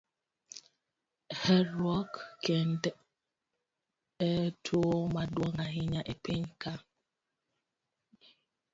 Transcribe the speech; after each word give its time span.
Herruok 1.41 2.13
kend 2.43 2.83
e 4.29 4.31
tuo 4.63 4.93
maduong' 5.13 5.61
ahinya 5.65 6.01
e 6.13 6.13
piny 6.23 6.45
ka. 6.61 6.73